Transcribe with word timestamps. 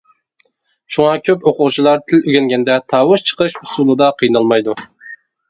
شۇڭا 0.95 1.11
كۆپ 1.27 1.45
ئوقۇغۇچىلار 1.51 2.01
تىل 2.13 2.23
ئۆگەنگەندە 2.23 2.79
تاۋۇش 2.95 3.25
چىقىرىش 3.29 3.59
ئۇسۇلىدا 3.61 4.11
قىينالمايدۇ. 4.25 4.77